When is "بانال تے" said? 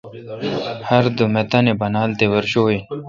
1.79-2.25